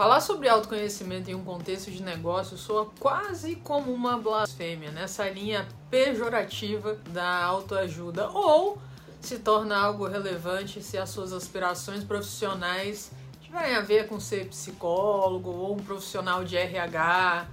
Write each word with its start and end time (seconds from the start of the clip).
Falar 0.00 0.22
sobre 0.22 0.48
autoconhecimento 0.48 1.30
em 1.30 1.34
um 1.34 1.44
contexto 1.44 1.90
de 1.90 2.02
negócio 2.02 2.56
soa 2.56 2.90
quase 2.98 3.56
como 3.56 3.92
uma 3.92 4.16
blasfêmia, 4.16 4.90
nessa 4.90 5.28
linha 5.28 5.68
pejorativa 5.90 6.96
da 7.10 7.44
autoajuda, 7.44 8.30
ou 8.30 8.78
se 9.20 9.40
torna 9.40 9.76
algo 9.76 10.06
relevante 10.06 10.82
se 10.82 10.96
as 10.96 11.10
suas 11.10 11.34
aspirações 11.34 12.02
profissionais 12.02 13.12
tiverem 13.42 13.76
a 13.76 13.82
ver 13.82 14.08
com 14.08 14.18
ser 14.18 14.46
psicólogo 14.46 15.50
ou 15.50 15.74
um 15.74 15.80
profissional 15.84 16.44
de 16.44 16.56
RH. 16.56 17.46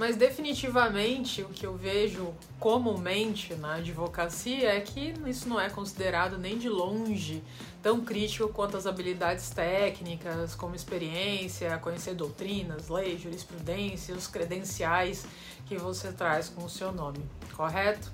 Mas 0.00 0.16
definitivamente 0.16 1.42
o 1.42 1.50
que 1.50 1.66
eu 1.66 1.76
vejo 1.76 2.34
comumente 2.58 3.54
na 3.56 3.74
advocacia 3.74 4.74
é 4.74 4.80
que 4.80 5.12
isso 5.26 5.46
não 5.46 5.60
é 5.60 5.68
considerado 5.68 6.38
nem 6.38 6.56
de 6.56 6.70
longe 6.70 7.42
tão 7.82 8.00
crítico 8.00 8.48
quanto 8.48 8.78
as 8.78 8.86
habilidades 8.86 9.50
técnicas, 9.50 10.54
como 10.54 10.74
experiência, 10.74 11.76
conhecer 11.76 12.14
doutrinas, 12.14 12.88
leis, 12.88 13.20
jurisprudência, 13.20 14.14
os 14.14 14.26
credenciais 14.26 15.26
que 15.66 15.76
você 15.76 16.10
traz 16.10 16.48
com 16.48 16.64
o 16.64 16.70
seu 16.70 16.90
nome, 16.92 17.22
correto? 17.54 18.10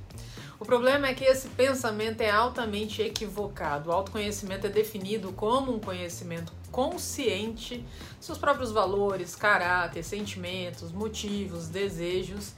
O 0.58 0.64
problema 0.64 1.08
é 1.08 1.14
que 1.14 1.24
esse 1.24 1.48
pensamento 1.48 2.22
é 2.22 2.30
altamente 2.30 3.02
equivocado. 3.02 3.90
O 3.90 3.92
autoconhecimento 3.92 4.66
é 4.66 4.70
definido 4.70 5.30
como 5.32 5.74
um 5.74 5.78
conhecimento 5.78 6.50
consciente 6.72 7.84
seus 8.18 8.38
próprios 8.38 8.72
valores, 8.72 9.36
caráter, 9.36 10.02
sentimentos, 10.02 10.92
motivos, 10.92 11.68
desejos. 11.68 12.54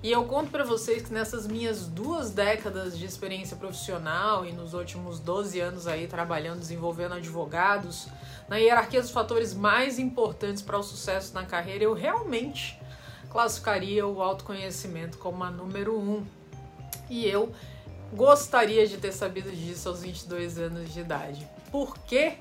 E 0.00 0.12
eu 0.12 0.24
conto 0.24 0.50
para 0.50 0.62
vocês 0.62 1.02
que 1.02 1.12
nessas 1.12 1.46
minhas 1.46 1.88
duas 1.88 2.30
décadas 2.30 2.96
de 2.96 3.04
experiência 3.04 3.56
profissional 3.56 4.46
e 4.46 4.52
nos 4.52 4.72
últimos 4.72 5.18
12 5.18 5.60
anos 5.60 5.88
aí 5.88 6.06
trabalhando, 6.06 6.60
desenvolvendo 6.60 7.14
advogados, 7.14 8.06
na 8.48 8.58
hierarquia 8.58 9.00
dos 9.00 9.10
fatores 9.10 9.52
mais 9.52 9.98
importantes 9.98 10.62
para 10.62 10.78
o 10.78 10.82
sucesso 10.84 11.34
na 11.34 11.44
carreira, 11.44 11.82
eu 11.82 11.94
realmente 11.94 12.80
classificaria 13.28 14.06
o 14.06 14.22
autoconhecimento 14.22 15.18
como 15.18 15.42
a 15.44 15.50
número 15.50 15.98
um 15.98 16.24
e 17.10 17.26
eu 17.26 17.52
gostaria 18.14 18.86
de 18.86 18.96
ter 18.96 19.12
sabido 19.12 19.50
disso 19.50 19.88
aos 19.88 20.00
22 20.00 20.58
anos 20.58 20.94
de 20.94 21.00
idade. 21.00 21.46
Por 21.70 21.98
quê? 21.98 22.38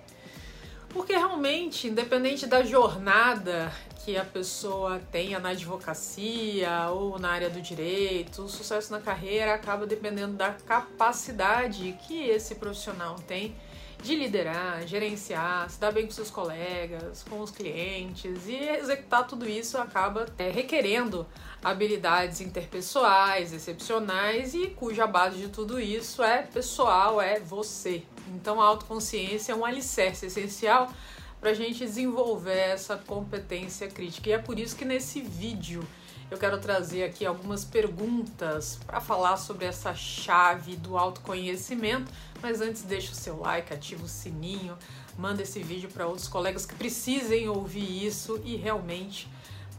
Porque 0.90 1.14
realmente, 1.14 1.88
independente 1.88 2.48
da 2.48 2.64
jornada 2.64 3.72
que 4.04 4.18
a 4.18 4.26
pessoa 4.26 5.00
tenha 5.12 5.40
na 5.40 5.50
advocacia 5.50 6.90
ou 6.90 7.20
na 7.20 7.30
área 7.30 7.50
do 7.50 7.62
direito, 7.62 8.44
o 8.44 8.50
sucesso 8.50 8.92
na 8.92 9.00
carreira 9.00 9.54
acaba 9.54 9.86
dependendo 9.86 10.34
da 10.34 10.54
capacidade 10.54 11.98
que 12.08 12.28
esse 12.28 12.56
profissional 12.56 13.16
tem 13.28 13.56
de 14.02 14.16
liderar, 14.16 14.88
gerenciar, 14.88 15.70
se 15.70 15.80
dar 15.80 15.92
bem 15.92 16.06
com 16.06 16.12
seus 16.12 16.32
colegas, 16.32 17.24
com 17.30 17.42
os 17.42 17.52
clientes 17.52 18.48
e 18.48 18.56
executar 18.56 19.28
tudo 19.28 19.48
isso 19.48 19.78
acaba 19.78 20.26
é, 20.38 20.50
requerendo 20.50 21.28
habilidades 21.64 22.40
interpessoais 22.40 23.52
excepcionais 23.52 24.54
e 24.54 24.68
cuja 24.68 25.06
base 25.06 25.38
de 25.38 25.50
tudo 25.50 25.80
isso 25.80 26.24
é 26.24 26.44
pessoal, 26.44 27.22
é 27.22 27.40
você. 27.40 28.04
Então 28.30 28.62
a 28.62 28.66
autoconsciência 28.66 29.52
é 29.52 29.56
um 29.56 29.66
alicerce 29.66 30.28
essencial 30.28 30.92
para 31.40 31.52
a 31.52 31.54
gente 31.54 31.80
desenvolver 31.80 32.58
essa 32.58 32.98
competência 32.98 33.88
crítica. 33.88 34.30
E 34.30 34.34
é 34.34 34.38
por 34.38 34.60
isso 34.60 34.76
que 34.76 34.86
nesse 34.86 35.22
vídeo 35.22 35.86
eu 36.32 36.38
quero 36.38 36.60
trazer 36.60 37.04
aqui 37.04 37.26
algumas 37.26 37.66
perguntas 37.66 38.80
para 38.86 39.02
falar 39.02 39.38
sobre 39.38 39.66
essa 39.66 39.96
chave 39.96 40.76
do 40.76 40.98
autoconhecimento. 40.98 42.12
Mas 42.42 42.62
antes, 42.62 42.84
deixa 42.84 43.12
o 43.12 43.16
seu 43.16 43.40
like, 43.40 43.74
ativa 43.74 44.04
o 44.04 44.08
sininho, 44.08 44.78
manda 45.18 45.42
esse 45.42 45.62
vídeo 45.62 45.90
para 45.90 46.08
outros 46.08 46.28
colegas 46.28 46.66
que 46.66 46.76
precisem 46.76 47.50
ouvir 47.50 48.06
isso 48.06 48.40
e 48.46 48.56
realmente 48.56 49.28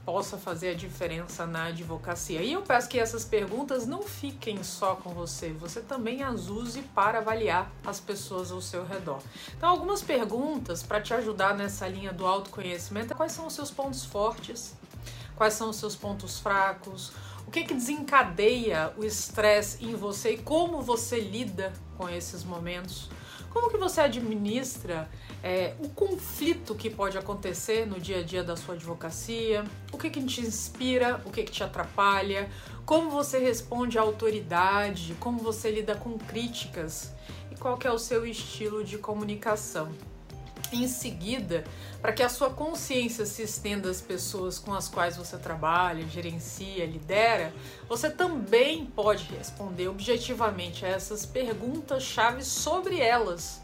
possa 0.04 0.36
fazer 0.36 0.70
a 0.70 0.74
diferença 0.74 1.46
na 1.46 1.66
advocacia. 1.66 2.42
E 2.42 2.52
eu 2.52 2.62
peço 2.62 2.88
que 2.88 2.98
essas 2.98 3.24
perguntas 3.24 3.86
não 3.86 4.02
fiquem 4.02 4.62
só 4.64 4.96
com 4.96 5.10
você, 5.10 5.52
você 5.52 5.80
também 5.80 6.22
as 6.22 6.48
use 6.48 6.82
para 6.82 7.18
avaliar 7.18 7.70
as 7.86 8.00
pessoas 8.00 8.50
ao 8.50 8.60
seu 8.60 8.84
redor. 8.84 9.20
Então, 9.56 9.68
algumas 9.68 10.02
perguntas 10.02 10.82
para 10.82 11.00
te 11.00 11.14
ajudar 11.14 11.54
nessa 11.54 11.86
linha 11.86 12.12
do 12.12 12.26
autoconhecimento: 12.26 13.14
quais 13.14 13.32
são 13.32 13.46
os 13.46 13.52
seus 13.52 13.70
pontos 13.70 14.04
fortes? 14.04 14.74
Quais 15.36 15.54
são 15.54 15.70
os 15.70 15.76
seus 15.76 15.96
pontos 15.96 16.38
fracos? 16.38 17.12
O 17.46 17.50
que, 17.50 17.64
que 17.64 17.74
desencadeia 17.74 18.92
o 18.96 19.04
estresse 19.04 19.84
em 19.84 19.94
você 19.94 20.32
e 20.32 20.38
como 20.38 20.82
você 20.82 21.18
lida 21.18 21.72
com 21.96 22.08
esses 22.08 22.44
momentos? 22.44 23.10
Como 23.50 23.68
que 23.68 23.76
você 23.76 24.00
administra 24.00 25.10
é, 25.42 25.74
o 25.80 25.88
conflito 25.88 26.74
que 26.76 26.88
pode 26.88 27.18
acontecer 27.18 27.84
no 27.86 27.98
dia 27.98 28.20
a 28.20 28.22
dia 28.22 28.44
da 28.44 28.56
sua 28.56 28.76
advocacia? 28.76 29.64
O 29.90 29.98
que, 29.98 30.08
que 30.08 30.22
te 30.22 30.40
inspira? 30.40 31.20
O 31.24 31.30
que, 31.30 31.42
que 31.42 31.50
te 31.50 31.64
atrapalha? 31.64 32.48
Como 32.86 33.10
você 33.10 33.38
responde 33.38 33.98
à 33.98 34.02
autoridade? 34.02 35.16
Como 35.18 35.40
você 35.40 35.70
lida 35.72 35.96
com 35.96 36.16
críticas? 36.16 37.12
E 37.50 37.56
qual 37.56 37.76
que 37.76 37.88
é 37.88 37.90
o 37.90 37.98
seu 37.98 38.24
estilo 38.24 38.84
de 38.84 38.98
comunicação? 38.98 39.90
Em 40.72 40.86
seguida, 40.86 41.64
para 42.00 42.12
que 42.12 42.22
a 42.22 42.28
sua 42.28 42.50
consciência 42.50 43.26
se 43.26 43.42
estenda 43.42 43.90
às 43.90 44.00
pessoas 44.00 44.58
com 44.58 44.72
as 44.72 44.88
quais 44.88 45.16
você 45.16 45.36
trabalha, 45.36 46.06
gerencia, 46.08 46.86
lidera, 46.86 47.52
você 47.88 48.08
também 48.08 48.86
pode 48.86 49.24
responder 49.24 49.88
objetivamente 49.88 50.86
a 50.86 50.88
essas 50.88 51.26
perguntas-chave 51.26 52.44
sobre 52.44 53.00
elas. 53.00 53.60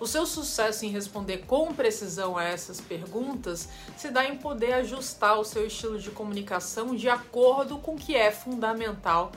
O 0.00 0.06
seu 0.06 0.26
sucesso 0.26 0.84
em 0.84 0.90
responder 0.90 1.44
com 1.46 1.74
precisão 1.74 2.36
a 2.36 2.44
essas 2.44 2.80
perguntas 2.80 3.68
se 3.96 4.10
dá 4.10 4.26
em 4.26 4.36
poder 4.36 4.74
ajustar 4.74 5.38
o 5.38 5.44
seu 5.44 5.66
estilo 5.66 5.98
de 5.98 6.10
comunicação 6.10 6.94
de 6.94 7.08
acordo 7.08 7.78
com 7.78 7.94
o 7.94 7.98
que 7.98 8.14
é 8.14 8.30
fundamental 8.30 9.32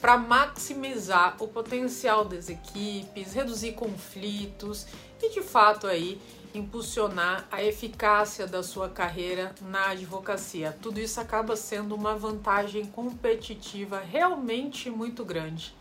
para 0.00 0.16
maximizar 0.16 1.36
o 1.38 1.46
potencial 1.46 2.24
das 2.24 2.48
equipes, 2.48 3.34
reduzir 3.34 3.72
conflitos 3.72 4.86
e 5.22 5.28
de 5.30 5.42
fato 5.42 5.86
aí 5.86 6.20
impulsionar 6.54 7.46
a 7.50 7.62
eficácia 7.62 8.46
da 8.46 8.62
sua 8.62 8.88
carreira 8.88 9.54
na 9.60 9.90
advocacia. 9.90 10.76
Tudo 10.80 10.98
isso 10.98 11.20
acaba 11.20 11.54
sendo 11.54 11.94
uma 11.94 12.16
vantagem 12.16 12.86
competitiva 12.86 14.00
realmente 14.00 14.90
muito 14.90 15.24
grande. 15.24 15.74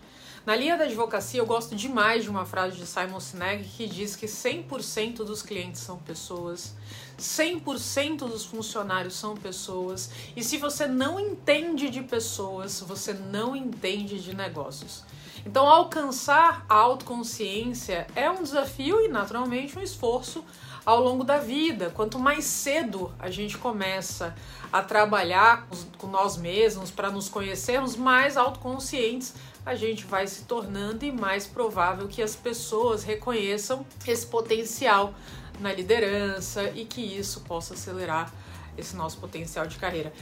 Na 0.50 0.56
linha 0.56 0.76
da 0.76 0.86
advocacia, 0.86 1.40
eu 1.40 1.46
gosto 1.46 1.76
demais 1.76 2.24
de 2.24 2.30
uma 2.32 2.44
frase 2.44 2.76
de 2.76 2.84
Simon 2.84 3.20
Sinek 3.20 3.66
que 3.66 3.86
diz 3.86 4.16
que 4.16 4.26
100% 4.26 5.18
dos 5.18 5.44
clientes 5.44 5.80
são 5.80 6.00
pessoas, 6.00 6.74
100% 7.20 8.18
dos 8.28 8.46
funcionários 8.46 9.14
são 9.14 9.38
pessoas, 9.38 10.10
e 10.36 10.44
se 10.44 10.58
você 10.58 10.88
não 10.88 11.20
entende 11.20 11.92
de 11.92 12.02
pessoas, 12.02 12.82
você 12.82 13.14
não 13.14 13.56
entende 13.56 14.20
de 14.20 14.36
negócios. 14.36 15.04
Então, 15.46 15.70
alcançar 15.70 16.66
a 16.68 16.74
autoconsciência 16.74 18.08
é 18.16 18.28
um 18.28 18.42
desafio 18.42 19.06
e, 19.06 19.08
naturalmente, 19.08 19.78
um 19.78 19.84
esforço 19.84 20.44
ao 20.86 21.02
longo 21.02 21.24
da 21.24 21.38
vida. 21.38 21.90
Quanto 21.90 22.18
mais 22.20 22.46
cedo 22.46 23.14
a 23.20 23.30
gente 23.30 23.58
começa 23.58 24.36
a 24.72 24.82
trabalhar 24.82 25.68
com 25.98 26.08
nós 26.08 26.38
mesmos 26.38 26.92
para 26.92 27.10
nos 27.10 27.30
conhecermos, 27.30 27.96
mais 27.96 28.38
autoconscientes 28.38 29.34
a 29.66 29.76
gente 29.76 30.06
vai 30.06 30.26
se 30.26 30.46
tornando 30.46 31.06
e 31.06 31.12
mais 31.12 31.46
provável 31.46 32.08
que 32.08 32.22
as 32.22 32.36
pessoas 32.36 33.04
reconheçam 33.04 33.86
esse 34.08 34.26
potencial 34.26 35.14
na 35.60 35.74
liderança 35.74 36.64
e 36.76 36.86
que 36.86 37.02
isso 37.02 37.42
possa 37.42 37.74
acelerar 37.74 38.34
esse 38.78 38.96
nosso 38.96 39.18
potencial 39.18 39.68
de 39.68 39.78
carreira. 39.78 40.14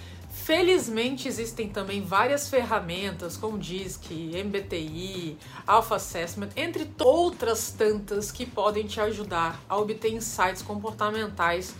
Felizmente 0.43 1.27
existem 1.27 1.67
também 1.67 2.01
várias 2.01 2.49
ferramentas 2.49 3.35
como 3.35 3.57
DISC, 3.57 4.09
MBTI, 4.45 5.37
Alpha 5.65 5.95
Assessment, 5.95 6.49
entre 6.55 6.89
outras 6.99 7.71
tantas 7.77 8.31
que 8.31 8.45
podem 8.45 8.87
te 8.87 9.01
ajudar 9.01 9.59
a 9.67 9.77
obter 9.77 10.13
insights 10.13 10.61
comportamentais 10.61 11.75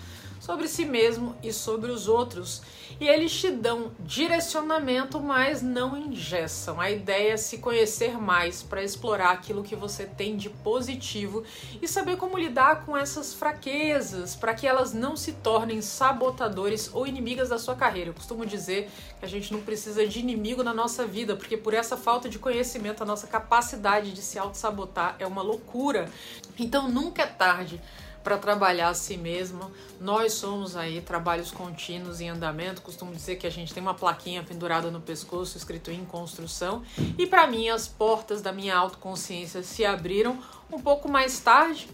sobre 0.48 0.70
si 0.70 0.86
mesmo 0.86 1.36
e 1.44 1.52
sobre 1.52 1.92
os 1.92 2.08
outros. 2.08 2.62
E 3.02 3.06
eles 3.06 3.34
te 3.34 3.52
dão 3.52 3.92
direcionamento, 4.00 5.20
mas 5.20 5.62
não 5.62 5.98
engessam. 5.98 6.80
A 6.80 6.90
ideia 6.90 7.34
é 7.34 7.38
se 7.38 7.58
conhecer 7.58 8.18
mais 8.18 8.64
para 8.64 8.82
explorar 8.82 9.32
aquilo 9.32 9.62
que 9.62 9.76
você 9.76 10.06
tem 10.06 10.38
de 10.38 10.50
positivo 10.50 11.44
e 11.82 11.88
saber 11.88 12.16
como 12.16 12.38
lidar 12.38 12.86
com 12.86 12.96
essas 12.96 13.34
fraquezas 13.34 14.38
para 14.38 14.54
que 14.54 14.66
elas 14.66 14.94
não 14.94 15.18
se 15.18 15.34
tornem 15.34 15.82
sabotadores 15.82 16.90
ou 16.94 17.06
inimigas 17.06 17.50
da 17.50 17.60
sua 17.60 17.76
carreira. 17.76 18.12
Eu 18.12 18.14
costumo 18.14 18.46
dizer 18.46 18.90
que 19.20 19.26
a 19.26 19.30
gente 19.30 19.52
não 19.52 19.60
precisa 19.60 20.08
de 20.08 20.20
inimigo 20.22 20.64
na 20.64 20.74
nossa 20.74 21.06
vida, 21.06 21.36
porque 21.36 21.58
por 21.58 21.74
essa 21.74 21.98
falta 21.98 22.30
de 22.30 22.40
conhecimento, 22.40 23.04
a 23.04 23.06
nossa 23.06 23.28
capacidade 23.28 24.14
de 24.14 24.22
se 24.22 24.40
auto-sabotar 24.40 25.18
é 25.20 25.28
uma 25.28 25.42
loucura. 25.42 26.10
Então 26.58 26.90
nunca 26.90 27.24
é 27.24 27.28
tarde 27.28 27.82
para 28.28 28.38
trabalhar 28.38 28.90
a 28.90 28.94
si 28.94 29.16
mesmo. 29.16 29.72
Nós 30.02 30.34
somos 30.34 30.76
aí 30.76 31.00
trabalhos 31.00 31.50
contínuos 31.50 32.20
em 32.20 32.28
andamento. 32.28 32.82
Costumo 32.82 33.16
dizer 33.16 33.38
que 33.38 33.48
a 33.48 33.50
gente 33.50 33.74
tem 33.74 33.82
uma 33.82 33.94
plaquinha 33.94 34.44
pendurada 34.44 34.92
no 34.92 35.00
pescoço 35.00 35.58
escrito 35.58 35.92
em 35.92 36.04
construção. 36.04 36.84
E 37.18 37.26
para 37.26 37.48
mim 37.48 37.70
as 37.70 37.88
portas 37.88 38.42
da 38.42 38.52
minha 38.52 38.76
autoconsciência 38.76 39.64
se 39.64 39.86
abriram 39.86 40.38
um 40.70 40.78
pouco 40.78 41.08
mais 41.08 41.40
tarde 41.40 41.88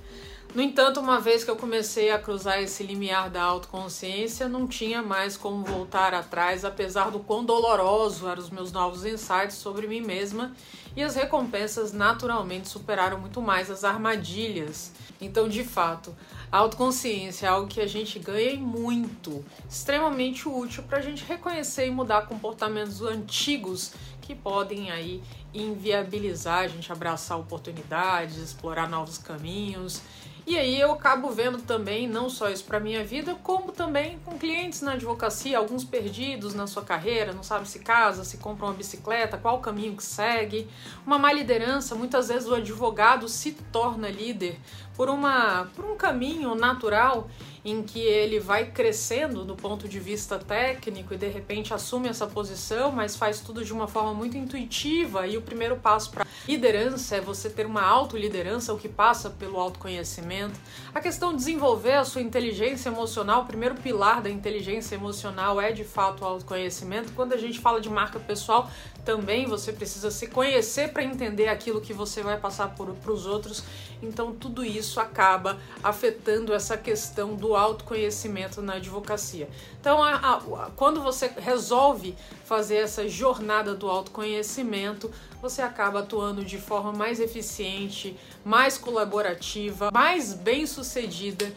No 0.54 0.62
entanto, 0.62 1.00
uma 1.00 1.20
vez 1.20 1.44
que 1.44 1.50
eu 1.50 1.56
comecei 1.56 2.12
a 2.12 2.20
cruzar 2.20 2.62
esse 2.62 2.84
limiar 2.84 3.28
da 3.28 3.42
autoconsciência, 3.42 4.48
não 4.48 4.68
tinha 4.68 5.02
mais 5.02 5.36
como 5.36 5.64
voltar 5.64 6.14
atrás, 6.14 6.64
apesar 6.64 7.10
do 7.10 7.18
quão 7.18 7.44
doloroso 7.44 8.28
eram 8.28 8.40
os 8.40 8.52
meus 8.52 8.72
novos 8.72 9.04
insights 9.04 9.56
sobre 9.56 9.88
mim 9.88 10.02
mesma, 10.02 10.54
e 10.96 11.02
as 11.02 11.16
recompensas 11.16 11.92
naturalmente 11.92 12.70
superaram 12.70 13.20
muito 13.20 13.42
mais 13.42 13.72
as 13.72 13.84
armadilhas. 13.84 14.92
Então, 15.20 15.50
de 15.50 15.64
fato, 15.64 16.16
a 16.52 16.60
autoconsciência 16.60 17.48
é 17.48 17.50
algo 17.50 17.68
que 17.68 17.82
a 17.82 17.88
gente 17.88 18.20
ganha 18.20 18.56
muito, 18.56 19.44
extremamente 19.68 20.48
útil 20.48 20.84
para 20.84 21.00
a 21.00 21.02
gente 21.02 21.26
reconhecer 21.26 21.88
e 21.88 21.90
mudar 21.90 22.28
comportamentos 22.28 23.02
antigos 23.02 23.94
que 24.22 24.36
podem 24.36 24.92
aí 24.92 25.24
inviabilizar 25.52 26.60
a 26.60 26.68
gente 26.68 26.92
abraçar 26.92 27.40
oportunidades, 27.40 28.38
explorar 28.38 28.88
novos 28.88 29.18
caminhos 29.18 30.00
e 30.46 30.58
aí 30.58 30.78
eu 30.78 30.92
acabo 30.92 31.30
vendo 31.30 31.60
também, 31.60 32.06
não 32.06 32.30
só 32.30 32.50
isso 32.50 32.66
para 32.66 32.80
minha 32.80 33.04
vida, 33.04 33.34
como 33.42 33.72
também 33.72 34.20
com 34.26 34.38
clientes 34.38 34.82
na 34.82 34.94
advocacia, 34.94 35.58
alguns 35.58 35.86
perdidos 35.86 36.54
na 36.54 36.68
sua 36.68 36.84
carreira, 36.84 37.32
não 37.32 37.44
sabe 37.44 37.68
se 37.68 37.80
casa, 37.80 38.26
se 38.26 38.38
compra 38.38 38.66
uma 38.66 38.74
bicicleta, 38.74 39.38
qual 39.38 39.58
o 39.58 39.62
caminho 39.62 39.96
que 39.96 40.04
segue. 40.04 40.68
Uma 41.08 41.18
má 41.18 41.32
liderança, 41.32 41.96
muitas 41.96 42.28
vezes 42.28 42.48
o 42.50 42.56
advogado 42.56 43.30
se 43.30 43.54
torna 43.72 44.10
líder 44.10 44.60
por, 44.98 45.10
uma, 45.10 45.70
por 45.76 45.86
um 45.86 45.96
caminho 45.96 46.54
natural 46.56 47.30
em 47.66 47.82
que 47.82 48.00
ele 48.00 48.40
vai 48.40 48.72
crescendo 48.72 49.46
do 49.46 49.56
ponto 49.56 49.88
de 49.88 50.00
vista 50.00 50.38
técnico 50.38 51.14
e 51.14 51.18
de 51.18 51.28
repente 51.28 51.74
assume 51.74 52.10
essa 52.10 52.28
posição, 52.28 52.92
mas 52.92 53.16
faz 53.16 53.40
tudo 53.40 53.64
de 53.64 53.72
uma 53.72 53.88
forma 53.88 54.14
muito 54.14 54.38
intuitiva. 54.38 55.26
E 55.28 55.38
o 55.38 55.42
primeiro 55.42 55.78
passo 55.78 56.12
para 56.12 56.28
liderança 56.48 57.16
é 57.16 57.22
você 57.22 57.50
ter 57.50 57.66
uma 57.66 57.82
autoliderança, 57.82 58.74
o 58.74 58.78
que 58.78 58.90
passa 58.90 59.30
pelo 59.30 59.60
autoconhecimento. 59.60 60.60
A 60.94 61.00
questão 61.00 61.32
de 61.32 61.38
desenvolver 61.38 61.94
a 61.94 62.04
sua 62.04 62.22
inteligência 62.22 62.90
emocional, 62.90 63.44
o 63.44 63.46
primeiro 63.46 63.76
pilar 63.76 64.22
da 64.22 64.30
inteligência 64.30 64.96
emocional 64.96 65.62
é 65.62 65.72
de 65.72 65.84
fato 65.84 66.22
o 66.24 66.26
autoconhecimento. 66.26 67.14
Quando 67.14 67.34
a 67.34 67.38
gente 67.38 67.60
fala 67.60 67.80
de 67.80 67.90
marca 67.90 68.20
pessoal, 68.20 68.70
também 69.04 69.46
você 69.46 69.74
precisa 69.74 70.10
se 70.10 70.28
conhecer 70.28 70.92
para 70.92 71.04
entender 71.04 71.48
aquilo 71.48 71.82
que 71.82 71.94
você 71.94 72.22
vai 72.22 72.38
passar 72.38 72.70
para 72.76 73.12
os 73.12 73.26
outros. 73.26 73.64
Então, 74.02 74.34
tudo 74.34 74.64
isso 74.64 75.00
acaba 75.00 75.60
afetando 75.82 76.54
essa 76.54 76.78
questão 76.78 77.36
do 77.36 77.56
autoconhecimento 77.56 78.62
na 78.62 78.76
advocacia. 78.76 79.50
Então, 79.80 80.04
a, 80.04 80.16
a, 80.16 80.72
quando 80.76 81.02
você 81.02 81.28
resolve 81.38 82.16
fazer 82.46 82.78
essa 82.78 83.08
jornada 83.08 83.74
do 83.74 83.90
autoconhecimento, 83.90 85.12
você 85.42 85.62
acaba 85.62 86.00
atuando 86.00 86.44
de 86.44 86.58
forma 86.58 86.92
mais 86.92 87.20
eficiente, 87.20 88.18
mais 88.44 88.78
colaborativa, 88.78 89.92
mais 89.92 90.34
bem 90.34 90.66
sucedida 90.66 91.54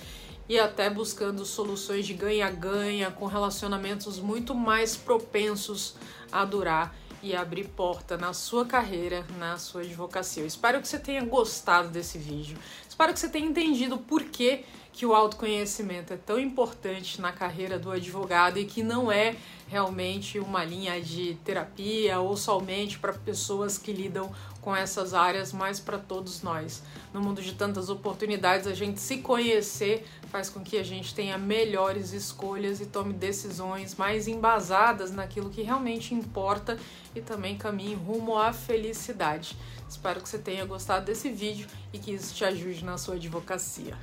e 0.49 0.59
até 0.59 0.89
buscando 0.89 1.45
soluções 1.45 2.07
de 2.07 2.15
ganha-ganha 2.15 3.11
com 3.11 3.27
relacionamentos 3.27 4.19
muito 4.19 4.55
mais 4.55 4.97
propensos 4.97 5.95
a 6.31 6.45
durar 6.45 6.95
e 7.27 7.35
abrir 7.35 7.65
porta 7.65 8.17
na 8.17 8.33
sua 8.33 8.65
carreira, 8.65 9.27
na 9.37 9.59
sua 9.59 9.81
advocacia. 9.81 10.45
Eu 10.45 10.47
espero 10.47 10.81
que 10.81 10.87
você 10.87 10.97
tenha 10.97 11.25
gostado 11.25 11.89
desse 11.89 12.19
vídeo. 12.19 12.57
Espero 12.89 13.13
que 13.13 13.19
você 13.19 13.29
tenha 13.29 13.49
entendido 13.49 13.99
por 13.99 14.23
que, 14.23 14.65
que 14.93 15.05
o 15.05 15.13
autoconhecimento 15.13 16.13
é 16.13 16.17
tão 16.17 16.39
importante 16.39 17.21
na 17.21 17.33
carreira 17.33 17.81
do 17.81 17.91
advogado 17.91 18.59
e 18.59 18.65
que 18.65 18.81
não 18.81 19.11
é 19.11 19.35
realmente 19.67 20.39
uma 20.39 20.65
linha 20.65 21.01
de 21.01 21.35
terapia 21.45 22.21
ou 22.21 22.37
somente 22.37 22.97
para 22.97 23.13
pessoas 23.13 23.77
que 23.77 23.93
lidam 23.93 24.33
com 24.61 24.75
essas 24.75 25.13
áreas, 25.13 25.53
mas 25.53 25.81
para 25.81 25.99
todos 25.99 26.43
nós. 26.43 26.83
No 27.13 27.21
mundo 27.21 27.43
de 27.43 27.55
tantas 27.55 27.89
oportunidades, 27.89 28.69
a 28.69 28.75
gente 28.75 29.01
se 29.01 29.19
conhecer 29.19 30.07
faz 30.37 30.51
com 30.51 30.63
que 30.63 30.77
a 30.77 30.83
gente 30.83 31.15
tenha 31.15 31.39
melhores 31.39 32.13
escolhas 32.13 32.79
e 32.79 32.85
tome 32.85 33.15
decisões 33.15 33.95
mais 33.95 34.29
embasadas 34.29 35.11
naquilo 35.11 35.49
que 35.49 35.63
realmente 35.63 36.13
importa 36.13 36.79
e 37.15 37.23
também 37.23 37.57
caminhe 37.57 37.95
rumo 37.95 38.37
à 38.37 38.53
felicidade. 38.53 39.57
Espero 39.89 40.21
que 40.21 40.29
você 40.29 40.37
tenha 40.37 40.67
gostado 40.67 41.07
desse 41.07 41.31
vídeo 41.31 41.67
e 41.91 41.99
que 41.99 42.11
isso 42.11 42.35
te 42.35 42.45
ajude 42.45 42.85
na 42.85 42.99
sua 42.99 43.15
advocacia. 43.15 43.97